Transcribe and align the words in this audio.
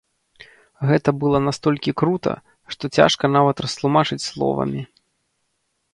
Гэта 0.91 1.09
было 1.23 1.41
настолькі 1.47 1.93
крута, 2.03 2.33
што 2.77 2.83
цяжка 3.01 3.25
нават 3.37 3.55
растлумачыць 3.67 4.21
словамі. 4.29 4.81